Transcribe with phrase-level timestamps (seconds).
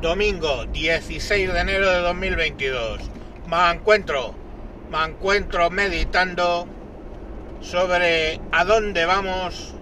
[0.00, 3.02] domingo 16 de enero de 2022.
[3.48, 4.34] Me encuentro,
[4.90, 6.66] me encuentro meditando
[7.60, 9.74] sobre a dónde vamos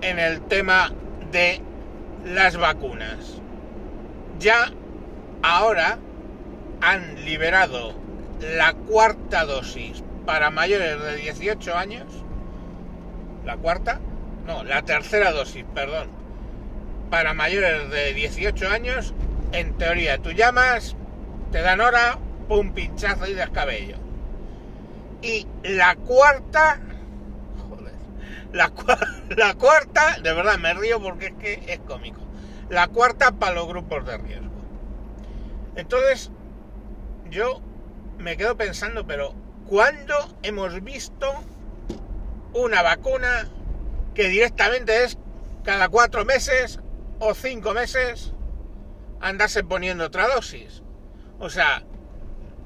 [0.00, 0.92] en el tema
[1.30, 1.60] de
[2.24, 3.42] las vacunas.
[4.38, 4.72] Ya
[5.42, 5.98] ahora
[6.80, 7.94] han liberado
[8.40, 12.06] la cuarta dosis para mayores de 18 años.
[13.44, 14.00] ¿La cuarta?
[14.46, 16.17] No, la tercera dosis, perdón
[17.10, 19.14] para mayores de 18 años,
[19.52, 20.96] en teoría tú llamas,
[21.52, 23.96] te dan hora, pum, pinchazo y descabello.
[25.22, 26.80] Y la cuarta,
[27.68, 27.94] joder,
[29.36, 32.20] la, cuarta, de verdad me río porque es que es cómico.
[32.68, 34.48] La cuarta para los grupos de riesgo.
[35.76, 36.30] Entonces,
[37.30, 37.62] yo
[38.18, 39.34] me quedo pensando, pero
[39.66, 41.32] ¿cuándo hemos visto
[42.52, 43.48] una vacuna
[44.14, 45.18] que directamente es
[45.64, 46.80] cada cuatro meses
[47.18, 48.32] o cinco meses
[49.20, 50.82] andarse poniendo otra dosis.
[51.38, 51.84] O sea,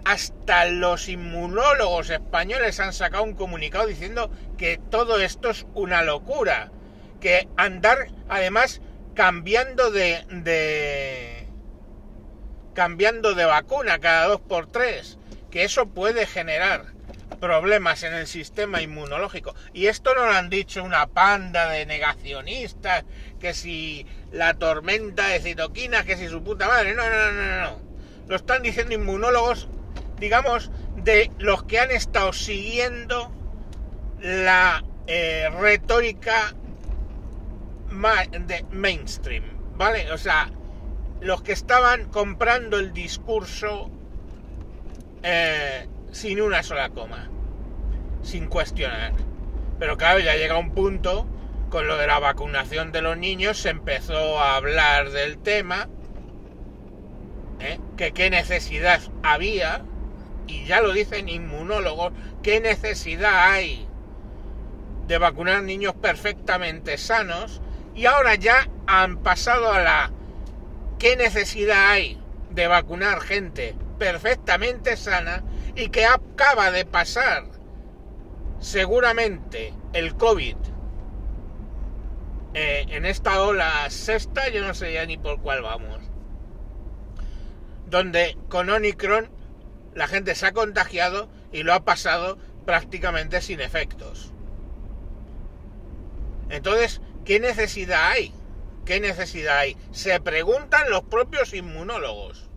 [0.04, 6.70] hasta los inmunólogos españoles han sacado un comunicado diciendo que todo esto es una locura.
[7.20, 8.80] Que andar, además,
[9.14, 11.46] cambiando de, de
[12.74, 15.18] cambiando de vacuna cada dos por tres,
[15.50, 16.86] que eso puede generar
[17.42, 19.56] problemas en el sistema inmunológico.
[19.72, 23.04] Y esto no lo han dicho una panda de negacionistas,
[23.40, 26.94] que si la tormenta de citoquinas, que si su puta madre.
[26.94, 27.78] No, no, no, no, no.
[28.28, 29.66] Lo están diciendo inmunólogos,
[30.20, 33.32] digamos, de los que han estado siguiendo
[34.20, 36.54] la eh, retórica
[37.90, 39.42] de mainstream,
[39.76, 40.12] ¿vale?
[40.12, 40.48] O sea,
[41.20, 43.90] los que estaban comprando el discurso
[45.24, 47.28] eh, sin una sola coma
[48.22, 49.12] sin cuestionar.
[49.78, 51.26] Pero claro, ya llega un punto,
[51.70, 55.88] con lo de la vacunación de los niños, se empezó a hablar del tema,
[57.60, 57.78] ¿eh?
[57.96, 59.82] que qué necesidad había,
[60.46, 63.86] y ya lo dicen inmunólogos, qué necesidad hay
[65.06, 67.60] de vacunar niños perfectamente sanos,
[67.94, 70.12] y ahora ya han pasado a la
[70.98, 72.18] qué necesidad hay
[72.50, 75.42] de vacunar gente perfectamente sana
[75.74, 77.44] y que acaba de pasar
[78.60, 80.56] seguramente el COVID
[82.54, 86.02] eh, en esta ola sexta, yo no sé ya ni por cuál vamos,
[87.86, 89.30] donde con Omicron
[89.94, 94.32] la gente se ha contagiado y lo ha pasado prácticamente sin efectos.
[96.50, 98.34] Entonces, ¿qué necesidad hay?
[98.84, 99.76] ¿Qué necesidad hay?
[99.90, 102.50] Se preguntan los propios inmunólogos.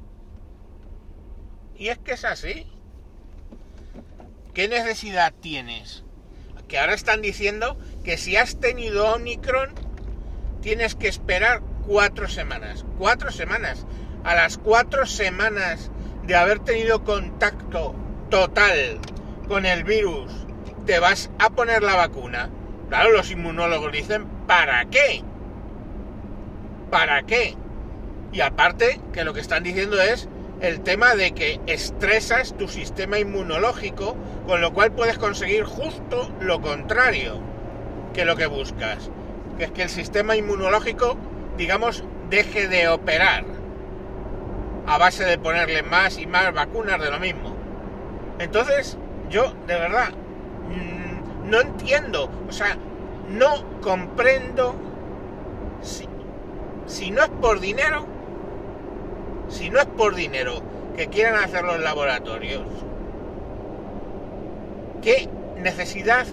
[1.78, 2.68] Y es que es así.
[4.56, 6.06] ¿Qué necesidad tienes?
[6.70, 9.74] Que ahora están diciendo que si has tenido Omicron,
[10.62, 12.86] tienes que esperar cuatro semanas.
[12.98, 13.86] Cuatro semanas.
[14.24, 15.92] A las cuatro semanas
[16.24, 17.96] de haber tenido contacto
[18.30, 19.00] total
[19.50, 20.32] con el virus,
[20.86, 22.50] te vas a poner la vacuna.
[22.88, 25.22] Claro, los inmunólogos dicen, ¿para qué?
[26.90, 27.58] ¿Para qué?
[28.32, 30.30] Y aparte que lo que están diciendo es
[30.62, 34.16] el tema de que estresas tu sistema inmunológico,
[34.48, 37.40] con lo cual puedes conseguir justo lo contrario
[38.14, 39.10] que lo que buscas,
[39.58, 41.18] que es que el sistema inmunológico,
[41.58, 43.44] digamos, deje de operar
[44.88, 47.56] a base de ponerle más y más vacunas de lo mismo.
[48.40, 48.98] Entonces,
[49.30, 52.78] yo de verdad mm, no entiendo, o sea,
[53.30, 54.76] no comprendo
[55.82, 56.08] si,
[56.86, 58.06] si no es por dinero,
[59.50, 60.62] si no es por dinero
[60.96, 62.64] que quieran hacer los laboratorios,
[65.02, 66.26] ¿qué necesidad,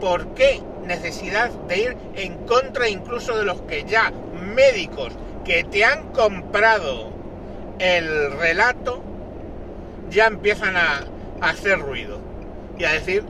[0.00, 4.12] por qué necesidad de ir en contra incluso de los que ya
[4.54, 5.12] médicos
[5.44, 7.10] que te han comprado
[7.78, 9.02] el relato
[10.10, 11.04] ya empiezan a,
[11.40, 12.20] hacer ruido
[12.78, 13.22] y a decir,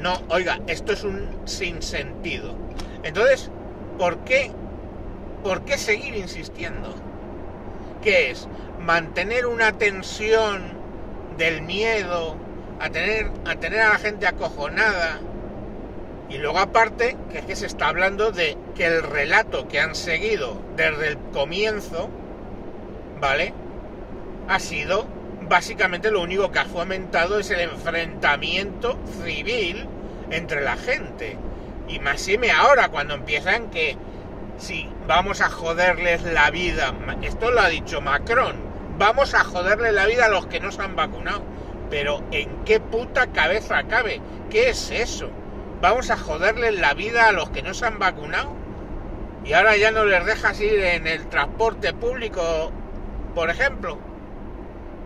[0.00, 2.54] no, oiga, esto es un sinsentido.
[3.02, 3.50] Entonces,
[3.98, 4.50] ¿por qué,
[5.42, 6.94] por qué seguir insistiendo?
[8.02, 8.48] ¿Qué es?
[8.80, 10.72] Mantener una tensión
[11.38, 12.36] del miedo,
[12.80, 15.20] a tener, a tener a la gente acojonada.
[16.28, 19.94] Y luego aparte, que es que se está hablando de que el relato que han
[19.94, 22.08] seguido desde el comienzo,
[23.20, 23.54] ¿vale?
[24.48, 25.06] Ha sido
[25.48, 29.86] básicamente lo único que ha fomentado es el enfrentamiento civil
[30.30, 31.36] entre la gente.
[31.88, 33.96] Y más me ahora cuando empiezan que
[34.58, 38.56] si vamos a joderles la vida, esto lo ha dicho Macron,
[38.98, 41.42] vamos a joderles la vida a los que no se han vacunado.
[41.90, 44.20] Pero ¿en qué puta cabeza cabe?
[44.50, 45.30] ¿Qué es eso?
[45.82, 48.62] ¿Vamos a joderles la vida a los que no se han vacunado?
[49.44, 52.72] y ahora ya no les dejas ir en el transporte público,
[53.34, 53.98] por ejemplo.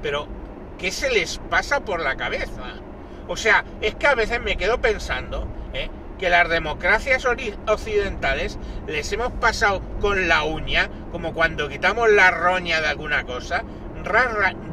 [0.02, 0.26] Pero,
[0.78, 2.74] ¿qué se les pasa por la cabeza?
[3.28, 5.90] O sea, es que a veces me quedo pensando ¿eh?
[6.18, 12.80] Que las democracias occidentales les hemos pasado con la uña, como cuando quitamos la roña
[12.80, 13.64] de alguna cosa,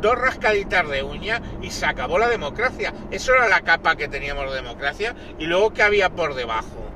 [0.02, 2.94] dos rascaditas de uña y se acabó la democracia.
[3.12, 6.92] Eso era la capa que teníamos de democracia y luego ¿qué había por debajo?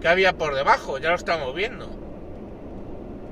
[0.00, 0.98] ¿Qué había por debajo?
[0.98, 1.88] Ya lo estamos viendo.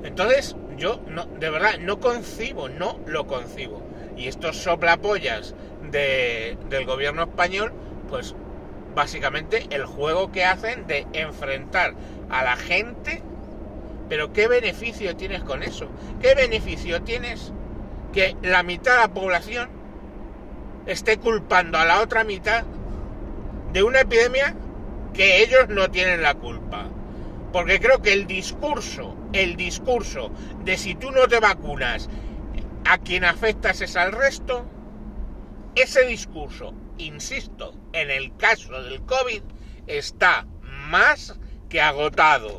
[0.03, 3.81] Entonces, yo no, de verdad no concibo, no lo concibo.
[4.15, 5.55] Y estos soplapollas
[5.91, 7.73] de, del gobierno español,
[8.09, 8.35] pues
[8.97, 11.93] básicamente el juego que hacen de enfrentar
[12.31, 13.21] a la gente
[14.09, 15.87] pero ¿qué beneficio tienes con eso?
[16.19, 17.53] ¿Qué beneficio tienes
[18.11, 19.69] que la mitad de la población
[20.87, 22.63] esté culpando a la otra mitad
[23.71, 24.55] de una epidemia
[25.13, 26.85] que ellos no tienen la culpa?
[27.51, 30.31] Porque creo que el discurso, el discurso
[30.63, 32.09] de si tú no te vacunas,
[32.85, 34.65] a quien afectas es al resto,
[35.75, 39.41] ese discurso, insisto, en el caso del COVID,
[39.87, 40.45] está
[40.89, 41.37] más
[41.69, 42.55] que agotado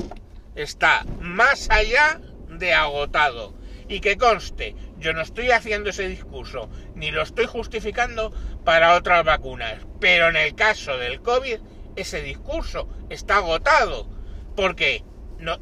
[0.62, 3.54] está más allá de agotado.
[3.88, 8.32] Y que conste, yo no estoy haciendo ese discurso, ni lo estoy justificando
[8.64, 9.86] para otras vacunas.
[9.98, 11.58] Pero en el caso del COVID,
[11.96, 14.10] ese discurso está agotado.
[14.56, 15.04] Porque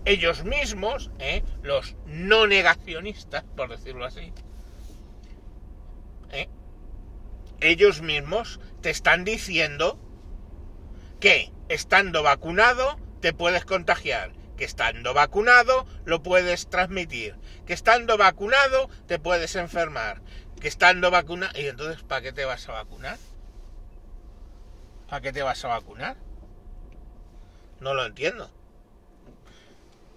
[0.06, 1.44] ellos mismos, ¿eh?
[1.62, 4.32] los no negacionistas, por decirlo así,
[6.32, 6.49] ¿eh?
[7.60, 9.98] Ellos mismos te están diciendo
[11.20, 17.36] que estando vacunado te puedes contagiar que estando vacunado lo puedes transmitir,
[17.66, 20.22] que estando vacunado te puedes enfermar,
[20.60, 21.58] que estando vacunado...
[21.58, 23.18] ¿Y entonces para qué te vas a vacunar?
[25.08, 26.16] ¿Para qué te vas a vacunar?
[27.80, 28.50] No lo entiendo.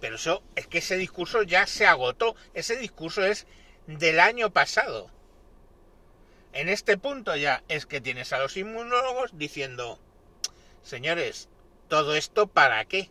[0.00, 2.34] Pero eso es que ese discurso ya se agotó.
[2.54, 3.46] Ese discurso es
[3.86, 5.10] del año pasado.
[6.52, 9.98] En este punto ya es que tienes a los inmunólogos diciendo,
[10.82, 11.48] señores,
[11.88, 13.10] ¿todo esto para qué?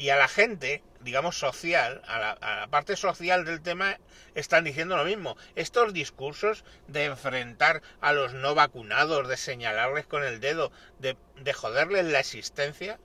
[0.00, 3.98] y a la gente, digamos, social, a la, parte social del tema,
[4.34, 5.36] están diciendo lo mismo.
[5.56, 11.52] Estos discursos de enfrentar a los no vacunados, de señalarles con el dedo, de, de
[11.52, 12.98] joderles la existencia,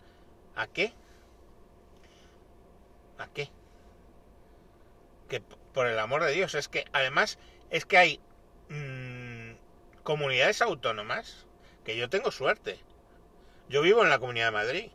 [0.56, 0.94] ¿a qué?
[3.18, 3.52] ¿A qué?
[5.28, 5.42] Que
[5.74, 7.38] por el amor de Dios, es que además
[7.72, 8.22] es que hay
[10.06, 11.48] comunidades autónomas
[11.84, 12.80] que yo tengo suerte.
[13.70, 14.92] Yo vivo en la Comunidad de Madrid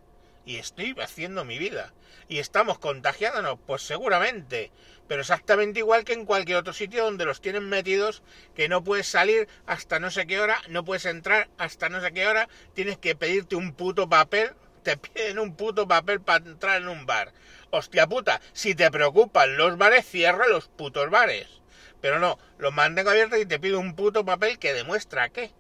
[0.47, 1.93] y estoy haciendo mi vida.
[2.29, 3.59] ¿Y estamos contagiándonos?
[3.67, 4.71] Pues seguramente,
[5.09, 8.23] pero exactamente igual que en cualquier otro sitio donde los tienen metidos,
[8.55, 12.13] que no puedes salir hasta no sé qué hora, no puedes entrar hasta no sé
[12.13, 14.53] qué hora, tienes que pedirte un puto papel,
[14.85, 17.33] te piden un puto papel para entrar en un bar.
[17.71, 21.60] Hostia puta, si te preocupan los bares, cierra los putos bares.
[22.01, 25.53] Pero no, los mantengo abiertos y te pido un puto papel que demuestra qué.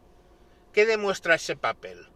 [0.72, 2.08] ¿Qué demuestra ese papel?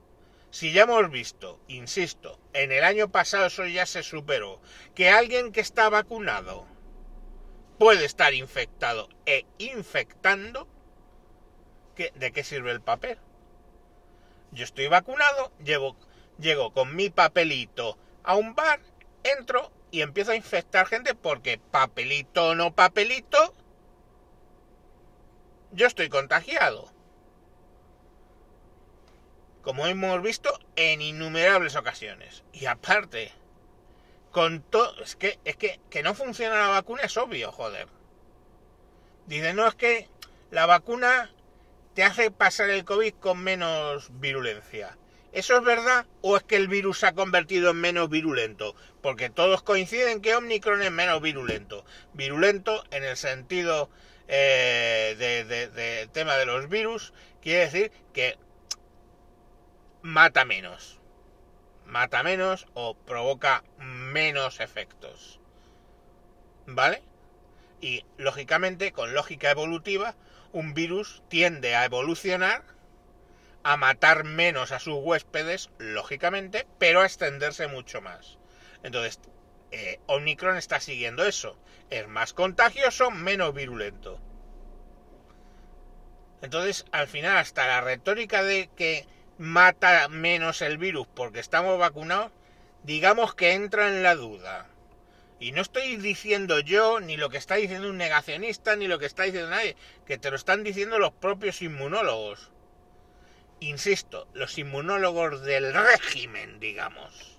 [0.51, 4.61] Si ya hemos visto, insisto, en el año pasado eso ya se superó,
[4.95, 6.67] que alguien que está vacunado
[7.79, 10.69] puede estar infectado e infectando,
[11.97, 13.19] ¿de qué sirve el papel?
[14.53, 15.97] Yo estoy vacunado, llevo,
[16.39, 18.81] llego con mi papelito a un bar,
[19.25, 23.54] entro y empiezo a infectar gente porque papelito o no papelito,
[25.75, 26.95] yo estoy contagiado
[29.65, 32.45] como hemos visto en innumerables ocasiones.
[32.53, 33.33] Y aparte,
[34.31, 37.89] con todo, es que, es que, que no funciona la vacuna es obvio, joder.
[39.27, 40.09] Dicen, no, es que
[40.51, 41.33] la vacuna
[41.95, 44.99] te hace pasar el COVID con menos virulencia.
[45.33, 48.77] ¿Eso es verdad o es que el virus se ha convertido en menos virulento?
[49.03, 51.87] Porque todos coinciden que Omicron es menos virulento.
[52.13, 53.89] Virulento en el sentido
[54.29, 57.13] eh, de tema de los virus
[57.43, 58.39] quiere decir que
[60.03, 61.01] mata menos.
[61.87, 65.41] Mata menos o provoca menos efectos.
[66.67, 67.03] ¿Vale?
[67.81, 70.15] Y lógicamente, con lógica evolutiva,
[70.53, 72.65] un virus tiende a evolucionar,
[73.63, 78.39] a matar menos a sus huéspedes, lógicamente, pero a extenderse mucho más.
[78.83, 79.21] Entonces,
[79.71, 81.57] eh, Omicron está siguiendo eso.
[81.91, 84.21] Es más contagioso, menos virulento.
[86.43, 89.07] Entonces, al final, hasta la retórica de que
[89.39, 92.33] mata menos el virus porque estamos vacunados,
[92.83, 94.69] digamos que entra en la duda.
[95.41, 99.07] Y no estoy diciendo yo, ni lo que está diciendo un negacionista, ni lo que
[99.07, 102.51] está diciendo nadie, que te lo están diciendo los propios inmunólogos.
[103.61, 107.34] Insisto, los inmunólogos del régimen, digamos.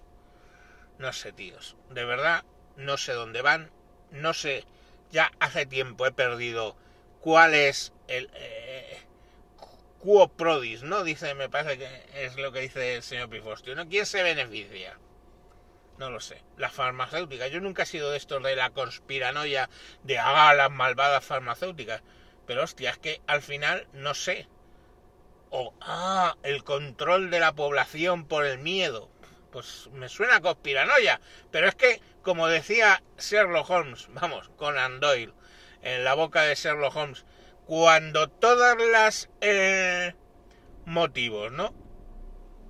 [0.98, 1.76] No sé, tíos.
[1.90, 2.44] De verdad,
[2.78, 3.72] no sé dónde van.
[4.12, 4.66] No sé.
[5.12, 6.76] Ya hace tiempo he perdido
[7.22, 8.30] cuál es el...
[8.34, 9.00] Eh,
[10.06, 11.04] quo prodis, ¿no?
[11.04, 13.76] Dice, me parece que es lo que dice el señor Pifostio.
[13.90, 15.00] ¿Quién se beneficia?
[15.98, 16.44] No lo sé.
[16.58, 17.50] Las farmacéuticas.
[17.50, 19.70] Yo nunca he sido de estos de la conspiranoia
[20.04, 22.04] de ah, las malvadas farmacéuticas.
[22.46, 24.48] Pero hostia, es que al final no sé.
[25.50, 29.10] O ah, el control de la población por el miedo.
[29.56, 31.22] Pues me suena a conspiranoia.
[31.50, 35.34] Pero es que, como decía Sherlock Holmes, vamos, con Doyle,
[35.82, 37.24] en la boca de Sherlock Holmes,
[37.66, 40.14] cuando todas las eh,
[40.84, 41.74] motivos, ¿no?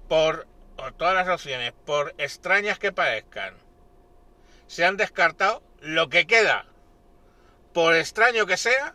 [0.08, 0.46] Por
[0.77, 3.56] o todas las opciones, por extrañas que parezcan,
[4.68, 6.68] se han descartado, lo que queda,
[7.74, 8.94] por extraño que sea,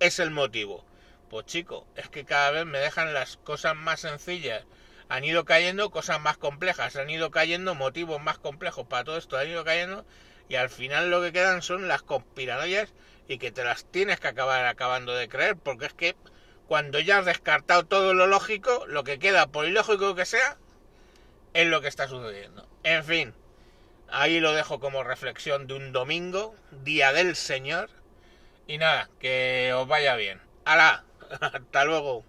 [0.00, 0.82] es el motivo.
[1.28, 4.64] Pues chico, es que cada vez me dejan las cosas más sencillas.
[5.08, 9.38] Han ido cayendo cosas más complejas, han ido cayendo motivos más complejos para todo esto,
[9.38, 10.04] han ido cayendo
[10.48, 12.92] y al final lo que quedan son las conspiranoias
[13.28, 16.16] y que te las tienes que acabar acabando de creer, porque es que
[16.66, 20.56] cuando ya has descartado todo lo lógico, lo que queda, por ilógico que sea,
[21.54, 22.68] es lo que está sucediendo.
[22.82, 23.34] En fin,
[24.08, 27.90] ahí lo dejo como reflexión de un domingo, día del Señor.
[28.66, 30.40] Y nada, que os vaya bien.
[30.64, 31.04] ¡Hala!
[31.40, 32.24] Hasta luego.